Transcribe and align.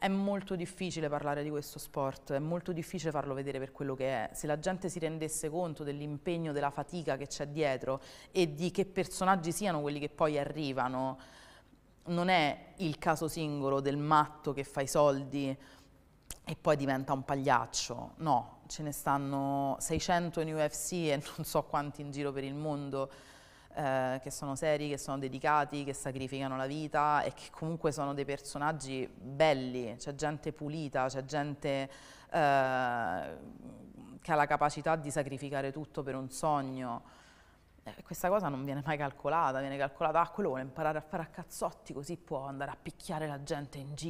È 0.00 0.06
molto 0.06 0.54
difficile 0.54 1.08
parlare 1.08 1.42
di 1.42 1.50
questo 1.50 1.80
sport, 1.80 2.32
è 2.32 2.38
molto 2.38 2.72
difficile 2.72 3.10
farlo 3.10 3.34
vedere 3.34 3.58
per 3.58 3.72
quello 3.72 3.96
che 3.96 4.06
è. 4.06 4.30
Se 4.32 4.46
la 4.46 4.56
gente 4.60 4.88
si 4.88 5.00
rendesse 5.00 5.50
conto 5.50 5.82
dell'impegno, 5.82 6.52
della 6.52 6.70
fatica 6.70 7.16
che 7.16 7.26
c'è 7.26 7.48
dietro 7.48 8.00
e 8.30 8.54
di 8.54 8.70
che 8.70 8.86
personaggi 8.86 9.50
siano 9.50 9.80
quelli 9.80 9.98
che 9.98 10.08
poi 10.08 10.38
arrivano, 10.38 11.18
non 12.04 12.28
è 12.28 12.74
il 12.76 12.96
caso 12.98 13.26
singolo 13.26 13.80
del 13.80 13.96
matto 13.96 14.52
che 14.52 14.62
fa 14.62 14.82
i 14.82 14.86
soldi 14.86 15.48
e 16.44 16.56
poi 16.60 16.76
diventa 16.76 17.12
un 17.12 17.24
pagliaccio. 17.24 18.12
No, 18.18 18.60
ce 18.68 18.84
ne 18.84 18.92
stanno 18.92 19.76
600 19.80 20.40
in 20.42 20.54
UFC 20.54 20.92
e 20.92 21.20
non 21.36 21.44
so 21.44 21.64
quanti 21.64 22.02
in 22.02 22.12
giro 22.12 22.30
per 22.30 22.44
il 22.44 22.54
mondo 22.54 23.10
eh, 23.78 24.18
che 24.20 24.32
sono 24.32 24.56
seri, 24.56 24.88
che 24.88 24.98
sono 24.98 25.18
dedicati, 25.18 25.84
che 25.84 25.92
sacrificano 25.92 26.56
la 26.56 26.66
vita 26.66 27.22
e 27.22 27.32
che 27.32 27.44
comunque 27.52 27.92
sono 27.92 28.12
dei 28.12 28.24
personaggi 28.24 29.08
belli, 29.08 29.94
c'è 29.96 30.16
gente 30.16 30.52
pulita, 30.52 31.06
c'è 31.06 31.24
gente 31.24 31.68
eh, 31.78 31.88
che 34.20 34.32
ha 34.32 34.34
la 34.34 34.46
capacità 34.46 34.96
di 34.96 35.12
sacrificare 35.12 35.70
tutto 35.70 36.02
per 36.02 36.16
un 36.16 36.28
sogno. 36.28 37.02
Eh, 37.84 38.02
questa 38.02 38.28
cosa 38.28 38.48
non 38.48 38.64
viene 38.64 38.82
mai 38.84 38.96
calcolata, 38.96 39.60
viene 39.60 39.76
calcolata, 39.76 40.22
ah 40.22 40.28
quello 40.28 40.48
vuole 40.48 40.64
imparare 40.64 40.98
a 40.98 41.02
fare 41.02 41.22
a 41.22 41.26
cazzotti 41.26 41.92
così 41.92 42.16
può 42.16 42.46
andare 42.46 42.72
a 42.72 42.76
picchiare 42.80 43.28
la 43.28 43.44
gente 43.44 43.78
in 43.78 43.94
giro. 43.94 44.06